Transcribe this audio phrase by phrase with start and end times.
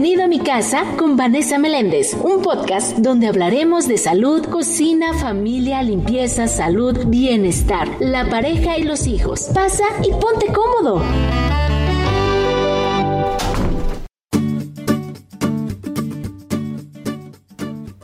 [0.00, 5.82] Bienvenido a mi casa con Vanessa Meléndez, un podcast donde hablaremos de salud, cocina, familia,
[5.82, 9.50] limpieza, salud, bienestar, la pareja y los hijos.
[9.52, 11.02] Pasa y ponte cómodo.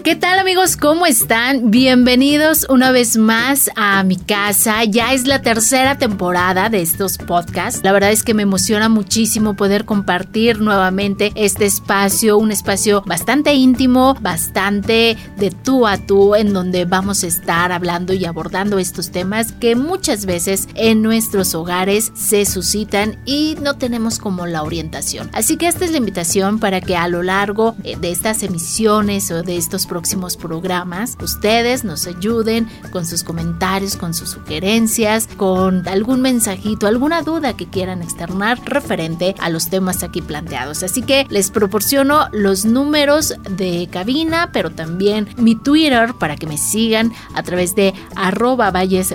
[0.07, 0.77] ¿Qué tal amigos?
[0.77, 1.73] ¿Cómo están?
[1.73, 4.85] Bienvenidos una vez más a mi casa.
[4.85, 7.81] Ya es la tercera temporada de estos podcasts.
[7.83, 13.55] La verdad es que me emociona muchísimo poder compartir nuevamente este espacio, un espacio bastante
[13.55, 19.11] íntimo, bastante de tú a tú, en donde vamos a estar hablando y abordando estos
[19.11, 25.29] temas que muchas veces en nuestros hogares se suscitan y no tenemos como la orientación.
[25.33, 29.33] Así que esta es la invitación para que a lo largo eh, de estas emisiones
[29.33, 35.89] o de estos próximos programas, ustedes nos ayuden con sus comentarios, con sus sugerencias, con
[35.89, 40.83] algún mensajito, alguna duda que quieran externar referente a los temas aquí planteados.
[40.83, 46.59] Así que les proporciono los números de cabina, pero también mi Twitter para que me
[46.59, 49.15] sigan a través de arroba valles.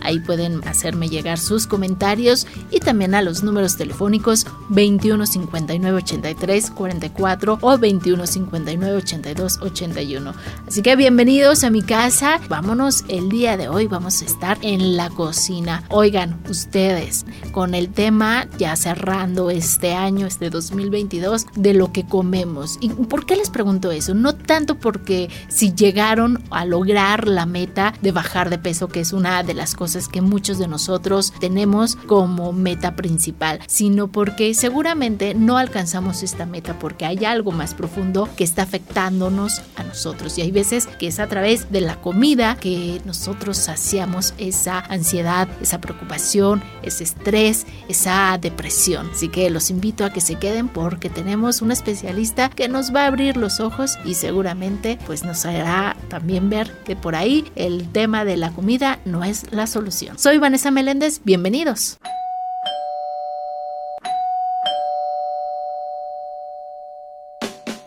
[0.00, 6.70] Ahí pueden hacerme llegar sus comentarios y también a los números telefónicos 21 59 83
[6.70, 10.34] 44 o 21 59 82 81.
[10.66, 12.40] Así que bienvenidos a mi casa.
[12.48, 13.86] Vámonos el día de hoy.
[13.86, 15.84] Vamos a estar en la cocina.
[15.88, 22.78] Oigan, ustedes, con el tema ya cerrando este año, este 2022, de lo que comemos.
[22.80, 24.14] ¿Y por qué les pregunto eso?
[24.14, 29.12] No tanto porque si llegaron a lograr la meta de bajar de peso, que es
[29.12, 35.34] una de las cosas que muchos de nosotros tenemos como meta principal, sino porque seguramente
[35.34, 40.38] no alcanzamos esta meta porque hay algo más profundo que está afectándonos a nosotros.
[40.38, 45.48] Y hay veces que es a través de la comida que nosotros saciamos esa ansiedad,
[45.60, 49.10] esa preocupación, ese estrés, esa depresión.
[49.12, 53.02] Así que los invito a que se queden porque tenemos un especialista que nos va
[53.02, 57.90] a abrir los ojos y seguramente pues nos hará también ver que por ahí el
[57.92, 60.18] tema de la comida no es la solución.
[60.18, 61.98] Soy Vanessa Meléndez, bienvenidos.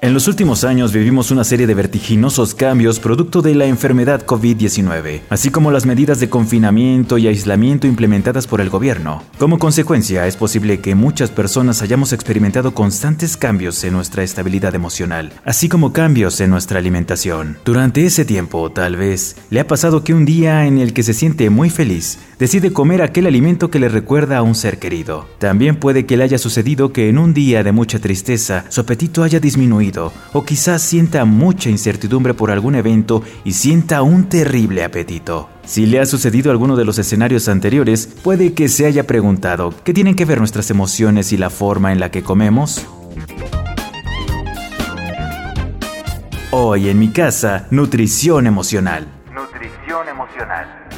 [0.02, 5.24] En los últimos años vivimos una serie de vertiginosos cambios producto de la enfermedad COVID-19,
[5.30, 9.24] así como las medidas de confinamiento y aislamiento implementadas por el gobierno.
[9.38, 15.34] Como consecuencia, es posible que muchas personas hayamos experimentado constantes cambios en nuestra estabilidad emocional,
[15.44, 17.58] así como cambios en nuestra alimentación.
[17.66, 21.14] Durante ese tiempo, tal vez, le ha pasado que un día en el que se
[21.14, 25.28] siente muy feliz, decide comer aquel alimento que le recuerda a un ser querido.
[25.40, 29.24] También puede que le haya sucedido que en un día de mucha tristeza, su apetito
[29.24, 35.50] haya disminuido o quizás sienta mucha incertidumbre por algún evento y sienta un terrible apetito.
[35.66, 39.94] Si le ha sucedido alguno de los escenarios anteriores, puede que se haya preguntado, ¿qué
[39.94, 42.86] tienen que ver nuestras emociones y la forma en la que comemos?
[46.52, 49.08] Hoy en mi casa, nutrición emocional.
[49.34, 50.89] Nutrición emocional.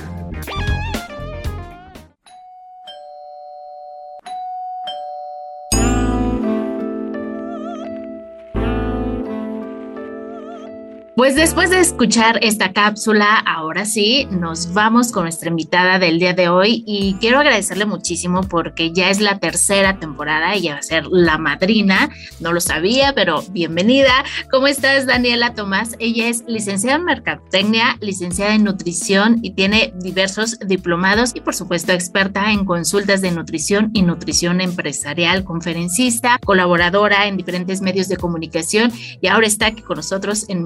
[11.21, 16.33] Pues después de escuchar esta cápsula, ahora sí, nos vamos con nuestra invitada del día
[16.33, 20.81] de hoy y quiero agradecerle muchísimo porque ya es la tercera temporada, ella va a
[20.81, 24.11] ser la madrina, no lo sabía, pero bienvenida.
[24.49, 25.95] ¿Cómo estás, Daniela Tomás?
[25.99, 31.91] Ella es licenciada en Mercadotecnia, licenciada en Nutrición y tiene diversos diplomados y por supuesto
[31.91, 38.91] experta en consultas de nutrición y nutrición empresarial, conferencista, colaboradora en diferentes medios de comunicación
[39.21, 40.63] y ahora está aquí con nosotros en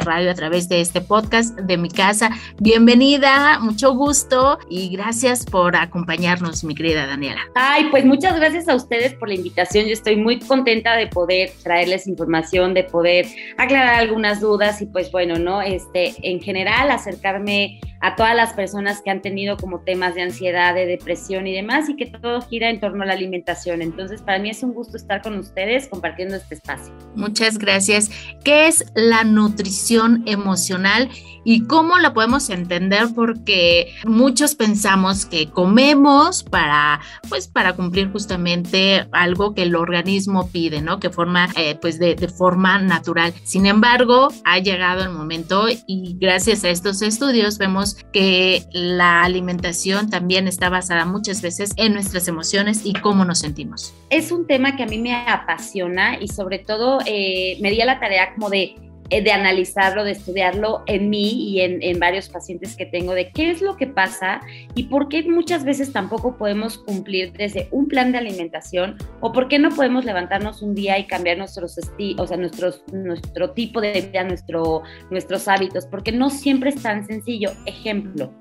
[0.00, 2.30] Radio a través de este podcast de mi casa.
[2.58, 7.40] Bienvenida, mucho gusto y gracias por acompañarnos, mi querida Daniela.
[7.54, 9.86] Ay, pues muchas gracias a ustedes por la invitación.
[9.86, 13.26] Yo estoy muy contenta de poder traerles información, de poder
[13.58, 15.62] aclarar algunas dudas y pues bueno, ¿no?
[15.62, 20.74] Este, en general acercarme a todas las personas que han tenido como temas de ansiedad,
[20.74, 23.80] de depresión y demás, y que todo gira en torno a la alimentación.
[23.80, 26.92] Entonces, para mí es un gusto estar con ustedes compartiendo este espacio.
[27.14, 28.10] Muchas gracias.
[28.44, 31.10] ¿Qué es la nutrición emocional
[31.44, 33.06] y cómo la podemos entender?
[33.14, 40.82] Porque muchos pensamos que comemos para, pues, para cumplir justamente algo que el organismo pide,
[40.82, 40.98] ¿no?
[40.98, 43.32] Que forma, eh, pues, de, de forma natural.
[43.44, 50.10] Sin embargo, ha llegado el momento y gracias a estos estudios vemos que la alimentación
[50.10, 53.94] también está basada muchas veces en nuestras emociones y cómo nos sentimos.
[54.10, 57.86] Es un tema que a mí me apasiona y sobre todo eh, me di a
[57.86, 58.76] la tarea como de
[59.10, 63.50] de analizarlo, de estudiarlo en mí y en, en, varios pacientes que tengo, de qué
[63.50, 64.40] es lo que pasa
[64.74, 69.48] y por qué muchas veces tampoco podemos cumplir desde un plan de alimentación o por
[69.48, 71.78] qué no podemos levantarnos un día y cambiar nuestros
[72.16, 77.06] o sea, nuestros, nuestro tipo de vida, nuestro, nuestros hábitos, porque no siempre es tan
[77.06, 77.52] sencillo.
[77.66, 78.32] Ejemplo,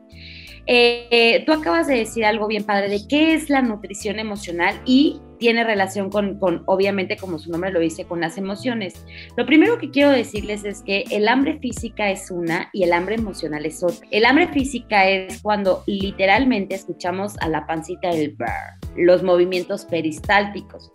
[0.67, 5.19] eh, tú acabas de decir algo bien padre de qué es la nutrición emocional y
[5.41, 9.03] tiene relación con, obviamente, como su nombre lo dice, con las emociones.
[9.35, 13.15] Lo primero que quiero decirles es que el hambre física es una y el hambre
[13.15, 14.07] emocional es otra.
[14.11, 20.91] El hambre física es cuando literalmente escuchamos a la pancita del bar, los movimientos peristálticos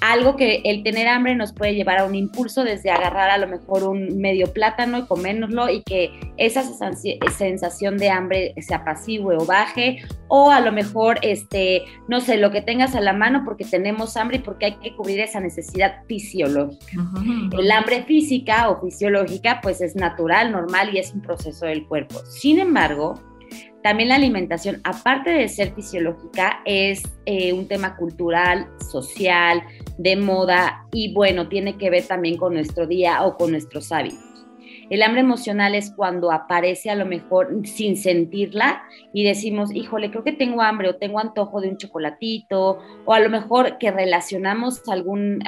[0.00, 3.48] algo que el tener hambre nos puede llevar a un impulso desde agarrar a lo
[3.48, 9.44] mejor un medio plátano y comérnoslo y que esa sensación de hambre se apacigüe o
[9.44, 13.64] baje o a lo mejor este no sé lo que tengas a la mano porque
[13.64, 17.02] tenemos hambre y porque hay que cubrir esa necesidad fisiológica.
[17.58, 22.20] El hambre física o fisiológica pues es natural, normal y es un proceso del cuerpo.
[22.26, 23.20] Sin embargo,
[23.88, 29.62] también la alimentación, aparte de ser fisiológica, es eh, un tema cultural, social,
[29.96, 34.46] de moda y bueno, tiene que ver también con nuestro día o con nuestros hábitos.
[34.90, 38.82] El hambre emocional es cuando aparece a lo mejor sin sentirla
[39.14, 43.20] y decimos, híjole, creo que tengo hambre o tengo antojo de un chocolatito o a
[43.20, 45.38] lo mejor que relacionamos algún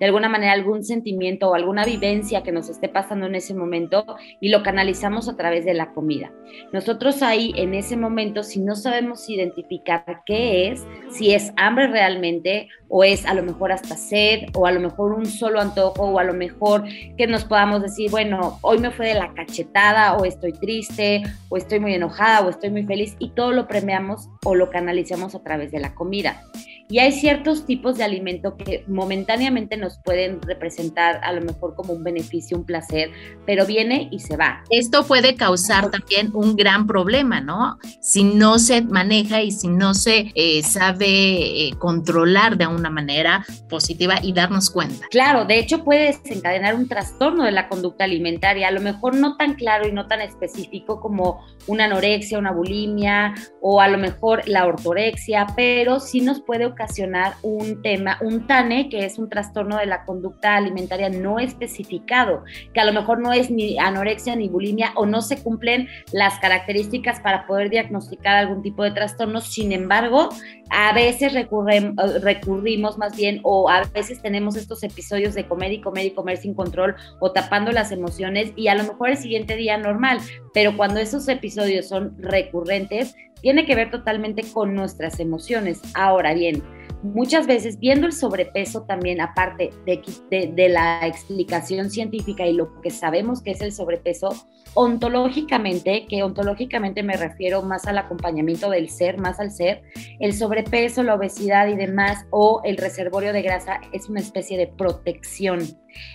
[0.00, 4.04] de alguna manera algún sentimiento o alguna vivencia que nos esté pasando en ese momento
[4.40, 6.32] y lo canalizamos a través de la comida.
[6.72, 12.68] Nosotros ahí en ese momento, si no sabemos identificar qué es, si es hambre realmente
[12.88, 16.18] o es a lo mejor hasta sed o a lo mejor un solo antojo o
[16.18, 16.84] a lo mejor
[17.16, 21.58] que nos podamos decir, bueno, hoy me fue de la cachetada o estoy triste o
[21.58, 25.42] estoy muy enojada o estoy muy feliz y todo lo premiamos o lo canalizamos a
[25.42, 26.42] través de la comida.
[26.90, 31.92] Y hay ciertos tipos de alimento que momentáneamente nos pueden representar a lo mejor como
[31.92, 33.10] un beneficio, un placer,
[33.46, 34.62] pero viene y se va.
[34.70, 37.78] Esto puede causar también un gran problema, ¿no?
[38.00, 43.44] Si no se maneja y si no se eh, sabe eh, controlar de una manera
[43.68, 45.06] positiva y darnos cuenta.
[45.10, 49.36] Claro, de hecho puede desencadenar un trastorno de la conducta alimentaria, a lo mejor no
[49.36, 54.46] tan claro y no tan específico como una anorexia, una bulimia o a lo mejor
[54.46, 59.76] la ortorexia, pero sí nos puede ocasionar un tema, un TANE, que es un trastorno
[59.80, 64.48] de la conducta alimentaria no especificado, que a lo mejor no es ni anorexia ni
[64.48, 69.40] bulimia o no se cumplen las características para poder diagnosticar algún tipo de trastorno.
[69.40, 70.28] Sin embargo,
[70.70, 76.06] a veces recurrimos más bien o a veces tenemos estos episodios de comer y comer
[76.06, 79.76] y comer sin control o tapando las emociones y a lo mejor el siguiente día
[79.78, 80.20] normal,
[80.54, 85.80] pero cuando esos episodios son recurrentes, tiene que ver totalmente con nuestras emociones.
[85.94, 86.62] Ahora bien,
[87.02, 92.90] muchas veces viendo el sobrepeso también, aparte de, de, la explicación científica y lo que
[92.90, 94.34] sabemos que es el sobrepeso,
[94.74, 99.82] ontológicamente, que ontológicamente me refiero más al acompañamiento del ser, más al ser,
[100.20, 104.66] el sobrepeso, la obesidad y demás, o el reservorio de grasa es una especie de
[104.66, 105.60] protección.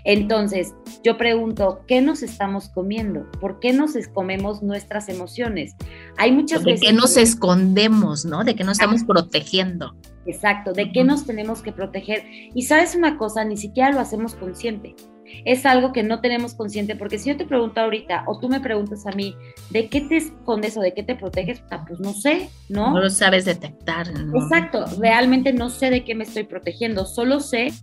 [0.05, 0.73] Entonces,
[1.03, 3.29] yo pregunto, ¿qué nos estamos comiendo?
[3.41, 5.75] ¿Por qué nos comemos nuestras emociones?
[6.17, 6.81] Hay muchas veces...
[6.81, 8.43] ¿De qué nos escondemos, no?
[8.43, 9.95] ¿De qué nos estamos protegiendo?
[10.25, 12.23] Exacto, ¿de qué nos tenemos que proteger?
[12.53, 14.95] Y sabes una cosa, ni siquiera lo hacemos consciente
[15.43, 18.59] es algo que no tenemos consciente, porque si yo te pregunto ahorita o tú me
[18.59, 19.35] preguntas a mí,
[19.69, 21.63] ¿de qué te escondes o de qué te proteges?
[21.71, 22.91] Ah, pues no sé, ¿no?
[22.91, 24.07] No lo sabes detectar.
[24.07, 27.73] Exacto, realmente no sé de qué me estoy protegiendo, solo sé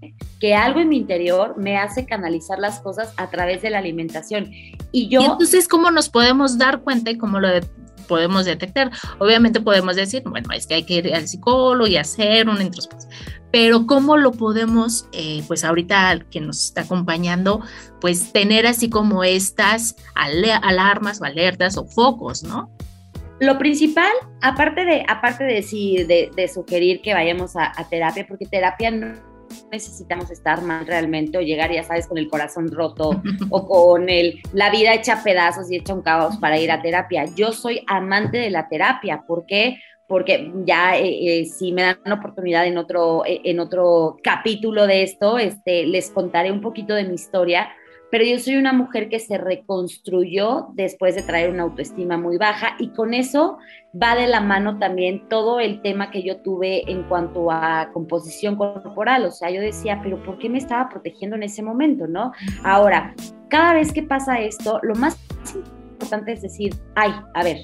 [0.40, 4.50] que algo en mi interior me hace canalizar las cosas a través de la alimentación.
[4.92, 5.22] Y yo...
[5.22, 7.48] entonces, ¿cómo nos podemos dar cuenta y cómo lo
[8.02, 8.90] podemos detectar?
[9.18, 13.10] Obviamente podemos decir, bueno, es que hay que ir al psicólogo y hacer una introspección
[13.52, 17.60] pero cómo lo podemos, eh, pues ahorita que nos está acompañando,
[18.00, 22.70] pues tener así como estas alarmas o alertas o focos, ¿no?
[23.40, 28.90] Lo principal, aparte de, aparte de, decir, de, sugerir que vayamos a, terapia, porque terapia
[28.90, 29.14] no
[29.70, 34.40] necesitamos estar mal realmente o llegar, ya sabes, con el corazón roto o con el,
[34.52, 37.24] la vida hecha pedazos y hecha un caos para ir a terapia.
[37.36, 39.24] Yo soy amante de la terapia.
[39.26, 39.78] ¿Por qué?
[40.12, 45.04] porque ya eh, eh, si me dan oportunidad en otro, eh, en otro capítulo de
[45.04, 47.70] esto, este, les contaré un poquito de mi historia,
[48.12, 52.76] pero yo soy una mujer que se reconstruyó después de traer una autoestima muy baja
[52.78, 53.56] y con eso
[54.00, 58.56] va de la mano también todo el tema que yo tuve en cuanto a composición
[58.56, 62.32] corporal, o sea, yo decía, pero ¿por qué me estaba protegiendo en ese momento, no?
[62.64, 63.14] Ahora,
[63.48, 65.18] cada vez que pasa esto, lo más
[65.92, 67.56] importante es decir, ay, a ver,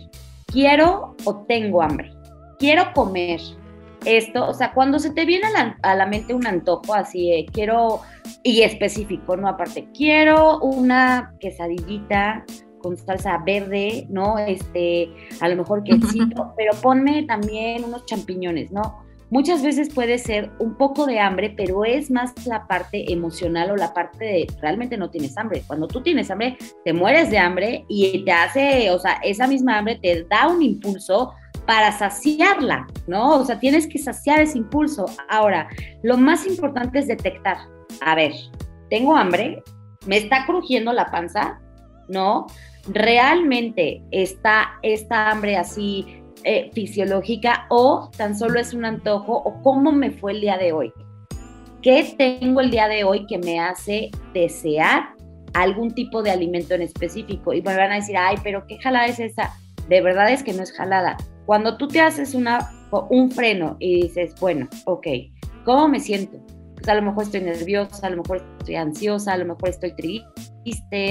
[0.47, 2.11] quiero o tengo hambre
[2.59, 3.41] quiero comer,
[4.05, 5.47] esto, o sea, cuando se te viene
[5.83, 8.01] a la, mente un antojo así, quiero,
[8.43, 9.49] y específico, ¿no?
[9.49, 12.45] Aparte, quiero una quesadillita
[12.79, 14.39] con salsa verde, ¿no?
[14.39, 19.05] Este, a lo mejor quesito, pero ponme también unos champiñones, ¿no?
[19.31, 23.77] Muchas veces puede ser un poco de hambre, pero es más la parte emocional o
[23.77, 25.65] la parte de realmente no tienes hambre.
[25.67, 29.79] Cuando tú tienes hambre, te mueres de hambre y te hace, o sea, esa misma
[29.79, 31.35] hambre te da un impulso
[31.69, 33.41] para saciarla, ¿no?
[33.41, 35.05] O sea, tienes que saciar ese impulso.
[35.29, 35.69] Ahora,
[36.03, 37.59] lo más importante es detectar,
[38.01, 38.33] a ver,
[38.89, 39.63] tengo hambre,
[40.07, 41.61] me está crujiendo la panza,
[42.09, 42.47] ¿no?
[42.89, 49.93] Realmente está esta hambre así eh, fisiológica o tan solo es un antojo o cómo
[49.93, 50.91] me fue el día de hoy.
[51.83, 55.11] ¿Qué tengo el día de hoy que me hace desear
[55.53, 57.53] algún tipo de alimento en específico?
[57.53, 59.55] Y me van a decir, ay, pero ¿qué jalada es esa?
[59.87, 61.19] De verdad es que no es jalada.
[61.49, 62.71] Cuando tú te haces una,
[63.09, 65.07] un freno y dices, bueno, ok,
[65.65, 66.39] ¿cómo me siento?
[66.75, 69.97] Pues a lo mejor estoy nerviosa, a lo mejor estoy ansiosa, a lo mejor estoy
[69.97, 70.29] triste,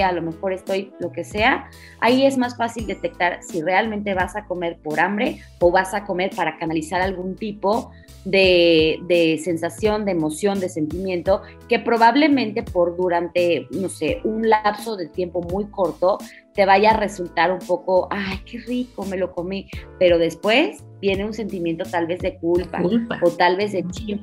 [0.04, 4.36] a lo mejor estoy lo que sea, ahí es más fácil detectar si realmente vas
[4.36, 7.92] a comer por hambre o vas a comer para canalizar algún tipo
[8.26, 14.98] de, de, sensación, de emoción, de sentimiento, que probablemente por durante, no sé, un lapso
[14.98, 16.18] de tiempo muy corto
[16.54, 21.24] te vaya a resultar un poco, ay, qué rico, me lo comí, pero después viene
[21.24, 22.82] un sentimiento tal vez de culpa,
[23.22, 24.20] o tal vez de chip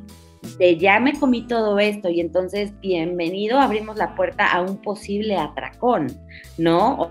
[0.79, 6.09] ya me comí todo esto y entonces bienvenido, abrimos la puerta a un posible atracón,
[6.59, 7.11] ¿no?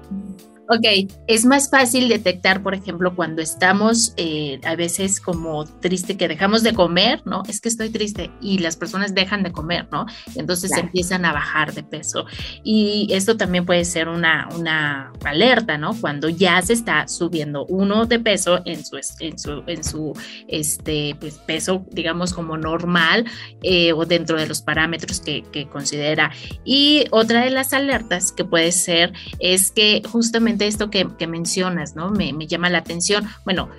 [0.70, 6.30] Ok, es más fácil detectar, por ejemplo, cuando estamos eh, a veces como triste que
[6.30, 7.44] dejamos de comer, ¿no?
[7.50, 10.06] Es que estoy triste y las personas dejan de comer, ¿no?
[10.36, 12.26] Entonces empiezan a bajar de peso.
[12.64, 16.00] Y esto también puede ser una, una alerta, ¿no?
[16.00, 20.14] Cuando ya se está subiendo uno de peso en su, en su, en su
[20.48, 23.26] este, pues, peso, digamos, como normal
[23.64, 26.32] eh, o dentro de los parámetros que, que considera.
[26.64, 32.12] Y otra de las alertas que puede ser es que justamente esto que, mencionas, ¿no?
[32.12, 33.28] Me, me llama la atención.
[33.46, 33.70] Bueno,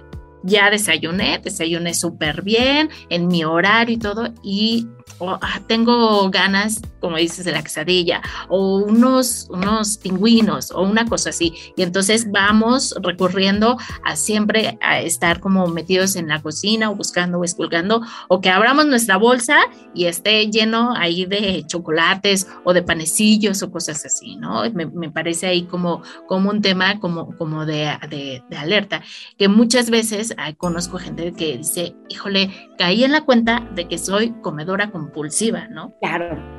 [0.42, 4.86] ya desayuné, desayuné súper bien en mi horario y todo, y
[5.20, 11.30] Ah, tengo ganas, como dices, de la quesadilla, o unos, unos pingüinos, o una cosa
[11.30, 11.54] así.
[11.76, 17.38] Y entonces vamos recurriendo a siempre a estar como metidos en la cocina o buscando
[17.38, 19.60] o esculgando, o que abramos nuestra bolsa
[19.94, 24.62] y esté lleno ahí de chocolates o de panecillos o cosas así, ¿no?
[24.72, 29.02] Me, parece ahí como, como un tema como, como de, de, de alerta,
[29.38, 34.32] que muchas veces conozco gente que dice, híjole, caí en la cuenta de que soy
[34.42, 35.92] comedora compulsiva, ¿no?
[36.00, 36.54] Claro.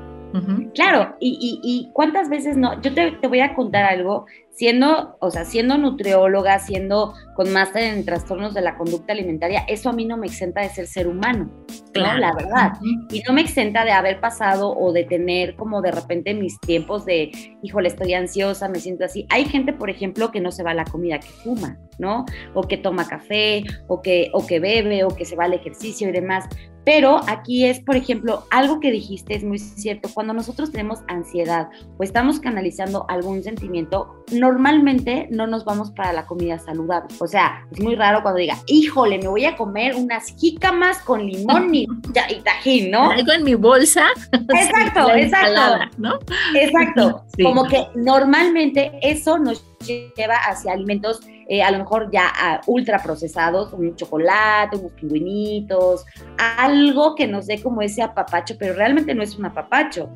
[0.74, 5.32] Claro, y, y, cuántas veces no, yo te, te, voy a contar algo, siendo, o
[5.32, 10.06] sea, siendo nutrióloga, siendo con máster en trastornos de la conducta alimentaria, eso a mí
[10.06, 11.52] no me exenta de ser ser humano,
[11.94, 12.20] claro.
[12.20, 12.72] La verdad.
[13.12, 17.06] Y no me exenta de haber pasado o de tener como de repente mis tiempos
[17.06, 17.32] de,
[17.62, 19.28] híjole, estoy ansiosa, me siento así.
[19.30, 22.26] Hay gente, por ejemplo, que no se va a la comida, que fuma, ¿no?
[22.54, 26.08] O que toma café, o que, o que bebe, o que se va al ejercicio
[26.08, 26.46] y demás.
[26.86, 30.08] Pero aquí es, por ejemplo, algo que dijiste es muy cierto.
[30.14, 36.26] Cuando nosotros tenemos ansiedad o estamos canalizando algún sentimiento, normalmente no nos vamos para la
[36.26, 37.14] comida saludable.
[37.20, 41.26] O sea, es muy raro cuando diga, híjole, me voy a comer unas jícamas con
[41.26, 41.88] limón y,
[42.44, 43.12] tajín, ¿no?
[43.12, 44.08] Algo en mi bolsa.
[44.32, 45.86] Exacto, exacto.
[45.98, 46.20] ¿no?
[46.54, 47.26] Exacto.
[47.44, 52.34] Como que normalmente eso nos lleva hacia alimentos eh, a lo mejor ya
[52.66, 56.04] uh, ultra procesados, un chocolate, unos pingüinitos,
[56.38, 60.10] algo que nos dé como ese apapacho, pero realmente no es un apapacho.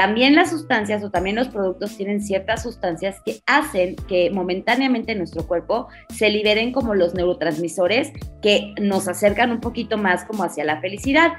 [0.00, 5.18] También las sustancias o también los productos tienen ciertas sustancias que hacen que momentáneamente en
[5.18, 10.64] nuestro cuerpo se liberen como los neurotransmisores que nos acercan un poquito más como hacia
[10.64, 11.32] la felicidad,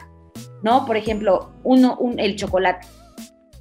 [0.62, 0.86] ¿no?
[0.86, 2.86] Por ejemplo, uno, el chocolate.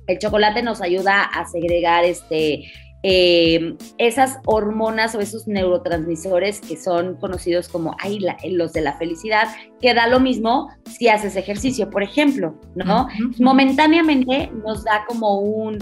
[0.06, 2.70] El chocolate nos ayuda a segregar este,
[3.02, 7.96] eh, esas hormonas o esos neurotransmisores que son conocidos como
[8.44, 9.48] los de la felicidad,
[9.80, 13.08] que da lo mismo si haces ejercicio, por ejemplo, ¿no?
[13.38, 15.78] Momentáneamente nos da como un,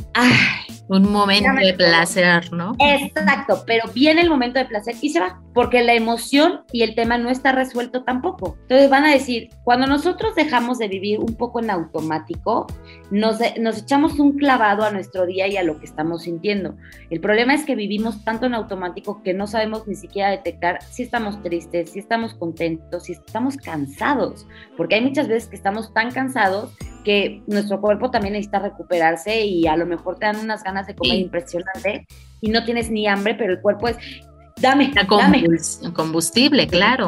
[0.88, 2.76] un momento de placer, ¿no?
[2.78, 6.94] Exacto, pero viene el momento de placer y se va, porque la emoción y el
[6.94, 8.56] tema no está resuelto tampoco.
[8.62, 12.66] Entonces van a decir, cuando nosotros dejamos de vivir un poco en automático,
[13.10, 16.76] nos, nos echamos un clavado a nuestro día y a lo que estamos sintiendo.
[17.10, 21.02] El problema es que vivimos tanto en automático que no sabemos ni siquiera detectar si
[21.02, 24.46] estamos tristes, si estamos contentos, si estamos cansados,
[24.76, 26.70] porque hay muchas veces que estamos tan cansados
[27.04, 30.94] que nuestro cuerpo también necesita recuperarse y a lo mejor te dan unas ganas de
[30.94, 32.06] comer impresionante
[32.42, 33.96] y no tienes ni hambre, pero el cuerpo es,
[34.60, 35.44] dame, dame.
[35.94, 37.06] Combustible, claro.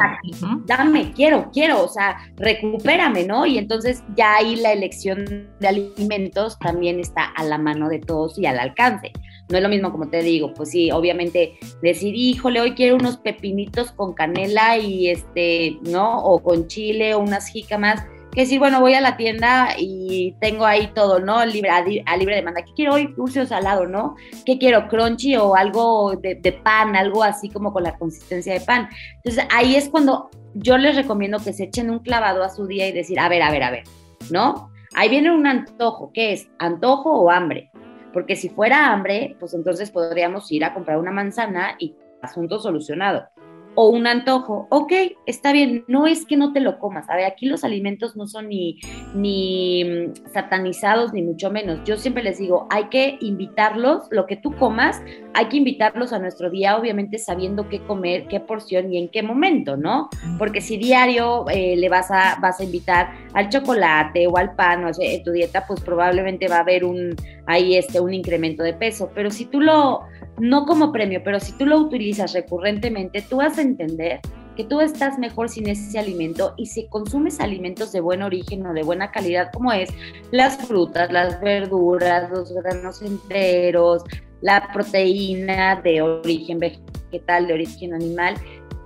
[0.65, 3.45] Dame, quiero, quiero, o sea, recupérame, ¿no?
[3.45, 8.39] Y entonces ya ahí la elección de alimentos también está a la mano de todos
[8.39, 9.11] y al alcance.
[9.51, 13.17] No es lo mismo como te digo, pues sí, obviamente decir, híjole, hoy quiero unos
[13.17, 16.23] pepinitos con canela y este, ¿no?
[16.23, 20.65] O con chile o unas jícamas que decir, bueno, voy a la tienda y tengo
[20.65, 21.45] ahí todo, ¿no?
[21.45, 22.61] Libre, a, libre demanda.
[22.61, 23.13] ¿Qué quiero hoy?
[23.17, 24.15] Dulce o salado, ¿no?
[24.45, 24.87] ¿Qué quiero?
[24.87, 28.87] Crunchy o algo de, de, pan, algo así como con la consistencia de pan.
[29.17, 32.87] Entonces ahí es cuando yo les recomiendo que se echen un clavado a su día
[32.87, 33.83] y decir, a ver, a ver, a ver,
[34.29, 34.69] ¿no?
[34.93, 36.11] Ahí viene un antojo.
[36.13, 36.49] ¿Qué es?
[36.59, 37.70] ¿Antojo o hambre?
[38.13, 43.29] Porque si fuera hambre, pues entonces podríamos ir a comprar una manzana y asunto solucionado
[43.75, 44.91] o un antojo, ok,
[45.25, 48.27] está bien, no es que no te lo comas, a ver, aquí los alimentos no
[48.27, 48.79] son ni,
[49.15, 51.79] ni mm, satanizados, ni mucho menos.
[51.85, 55.01] Yo siempre les digo, hay que invitarlos, lo que tú comas,
[55.33, 59.23] hay que invitarlos a nuestro día, obviamente sabiendo qué comer, qué porción y en qué
[59.23, 60.09] momento, ¿no?
[60.37, 64.83] Porque si diario eh, le vas a, vas a invitar al chocolate o al pan
[64.83, 64.91] o a
[65.23, 67.15] tu dieta, pues probablemente va a haber un,
[67.47, 70.01] ahí este, un incremento de peso, pero si tú lo
[70.41, 74.19] no como premio, pero si tú lo utilizas recurrentemente, tú vas entender
[74.55, 78.73] que tú estás mejor sin ese alimento y si consumes alimentos de buen origen o
[78.73, 79.89] de buena calidad, como es
[80.31, 84.03] las frutas, las verduras, los granos enteros,
[84.41, 88.35] la proteína de origen vegetal, de origen animal,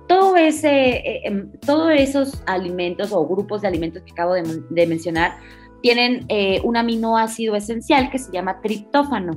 [0.06, 5.36] todo ese, eh, em, todos esos alimentos o grupos de alimentos que acabo de, mencionar
[5.82, 9.36] tienen eh, un aminoácido esencial que se llama triptófano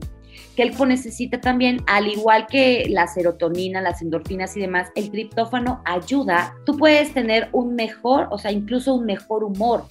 [0.56, 5.12] que el cuerpo necesita también, al igual que la serotonina, las endorfinas y demás, el
[5.12, 6.56] triptófano ayuda.
[6.66, 9.86] Tú puedes tener un mejor, o sea, incluso un mejor humor.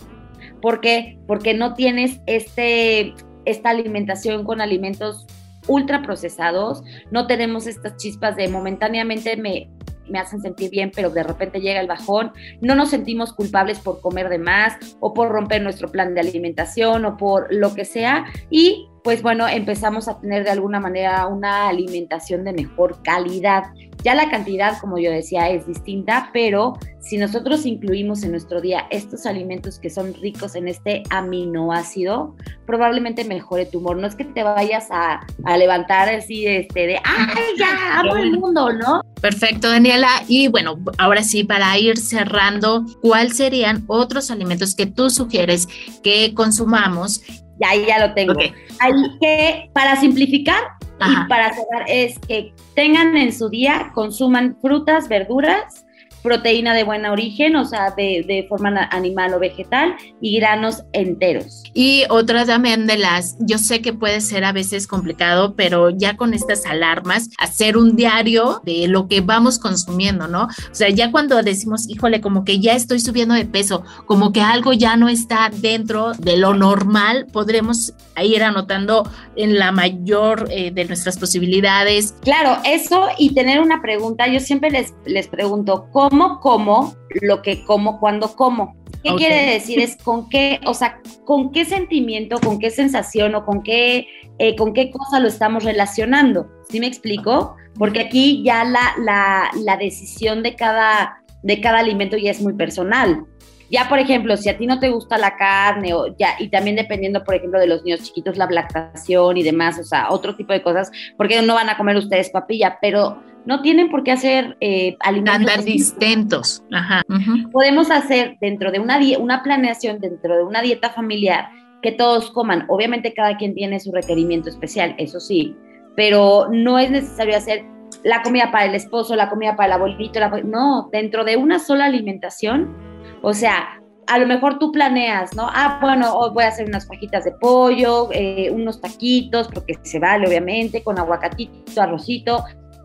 [0.60, 1.18] ¿Por qué?
[1.26, 3.14] Porque no tienes este,
[3.44, 5.26] esta alimentación con alimentos
[5.66, 9.68] ultraprocesados, no tenemos estas chispas de momentáneamente me,
[10.08, 14.00] me hacen sentir bien, pero de repente llega el bajón, no nos sentimos culpables por
[14.00, 18.24] comer de más o por romper nuestro plan de alimentación o por lo que sea
[18.50, 23.62] y pues bueno, empezamos a tener de alguna manera una alimentación de mejor calidad.
[24.04, 28.86] Ya la cantidad, como yo decía, es distinta, pero si nosotros incluimos en nuestro día
[28.90, 33.96] estos alimentos que son ricos en este aminoácido, probablemente mejore tu humor.
[33.96, 38.72] No es que te vayas a, levantar así este, de, ¡ay, ya, amo el mundo!
[38.72, 39.02] ¿no?
[39.20, 40.08] Perfecto, Daniela.
[40.28, 45.66] Y bueno, ahora sí, para ir cerrando, ¿cuáles serían otros alimentos que tú sugieres
[46.02, 47.22] que consumamos
[47.60, 48.34] ya, ya lo tengo.
[48.80, 50.62] Hay que, para simplificar
[51.00, 55.86] y para cerrar, es que tengan en su día, consuman frutas, verduras,
[56.22, 61.62] proteína de buen origen, o sea, de, forma animal o vegetal, y granos enteros.
[61.74, 66.16] Y otra también de las, yo sé que puede ser a veces complicado, pero ya
[66.16, 70.44] con estas alarmas, hacer un diario de lo que vamos consumiendo, ¿no?
[70.44, 74.40] O sea, ya cuando decimos, híjole, como que ya estoy subiendo de peso, como que
[74.40, 80.70] algo ya no está dentro de lo normal, podremos ir anotando en la mayor eh,
[80.72, 82.14] de nuestras posibilidades.
[82.22, 87.42] Claro, eso y tener una pregunta, yo siempre les, les pregunto, ¿cómo cómo como lo
[87.42, 88.76] que como cuando como.
[89.02, 89.78] ¿Qué quiere decir?
[89.80, 94.06] Es con qué, o sea, con qué sentimiento, con qué sensación o con qué,
[94.38, 96.48] eh, con qué cosa lo estamos relacionando.
[96.68, 97.54] ¿Sí me explico?
[97.78, 102.54] Porque aquí ya la, la, la decisión de cada, de cada alimento ya es muy
[102.54, 103.24] personal.
[103.70, 106.74] Ya, por ejemplo, si a ti no te gusta la carne, o ya, y también
[106.74, 110.54] dependiendo, por ejemplo, de los niños chiquitos, la lactación y demás, o sea, otro tipo
[110.54, 114.58] de cosas, porque no van a comer ustedes papilla, pero no tienen por qué hacer
[114.60, 116.62] eh, alimentos distintos.
[116.70, 117.02] Ajá.
[117.50, 121.48] Podemos hacer dentro de una, una planeación, dentro de una dieta familiar,
[121.80, 122.66] que todos coman.
[122.68, 125.56] Obviamente cada quien tiene su requerimiento especial, eso sí,
[125.96, 127.64] pero no es necesario hacer
[128.04, 130.28] la comida para el esposo, la comida para el abuelito, la...
[130.44, 132.76] no, dentro de una sola alimentación,
[133.22, 135.48] o sea, a lo mejor tú planeas, ¿no?
[135.48, 139.98] Ah, bueno, hoy voy a hacer unas fajitas de pollo, eh, unos taquitos, porque se
[139.98, 142.44] vale, obviamente, con aguacatito, arrocito,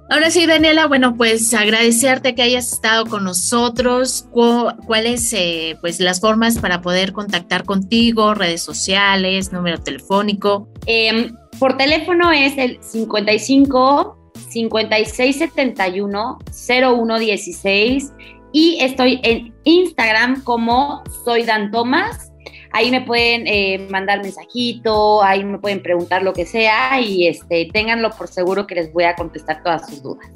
[0.09, 4.27] Ahora sí, Daniela, bueno, pues agradecerte que hayas estado con nosotros.
[4.31, 8.33] ¿Cuáles eh, pues las formas para poder contactar contigo?
[8.33, 10.67] Redes sociales, número telefónico.
[10.85, 18.13] Em, por teléfono es el 55 5671 0116
[18.51, 22.32] y estoy en Instagram como soy Dan Tomás
[22.73, 27.69] Ahí me pueden eh, mandar mensajito, ahí me pueden preguntar lo que sea y este,
[27.71, 30.27] ténganlo por seguro que les voy a contestar todas sus dudas.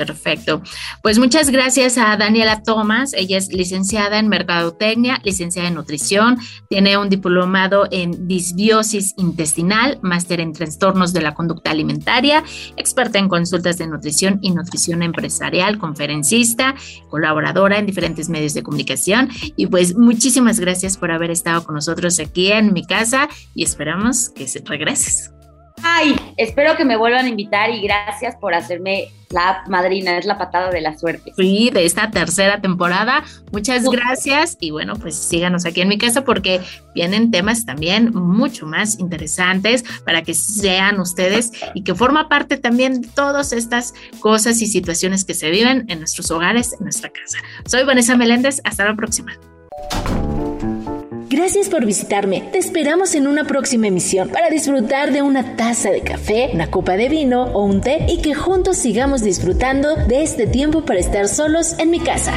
[0.00, 0.62] Perfecto.
[1.02, 3.12] Pues muchas gracias a Daniela Thomas.
[3.12, 6.38] Ella es licenciada en Mercadotecnia, licenciada en Nutrición,
[6.70, 12.42] tiene un diplomado en disbiosis intestinal, máster en trastornos de la conducta alimentaria,
[12.78, 16.74] experta en consultas de nutrición y nutrición empresarial, conferencista,
[17.10, 19.28] colaboradora en diferentes medios de comunicación.
[19.54, 24.30] Y pues muchísimas gracias por haber estado con nosotros aquí en mi casa y esperamos
[24.30, 25.30] que regreses.
[25.82, 30.38] Ay, espero que me vuelvan a invitar y gracias por hacerme la madrina, es la
[30.38, 31.32] patada de la suerte.
[31.36, 33.22] Sí, de esta tercera temporada.
[33.52, 36.60] Muchas gracias y bueno, pues síganos aquí en mi casa porque
[36.94, 43.02] vienen temas también mucho más interesantes para que sean ustedes y que forma parte también
[43.02, 47.38] de todas estas cosas y situaciones que se viven en nuestros hogares, en nuestra casa.
[47.66, 49.32] Soy Vanessa Meléndez, hasta la próxima.
[51.30, 52.40] Gracias por visitarme.
[52.50, 56.96] Te esperamos en una próxima emisión para disfrutar de una taza de café, una copa
[56.96, 61.28] de vino o un té y que juntos sigamos disfrutando de este tiempo para estar
[61.28, 62.32] solos en mi casa.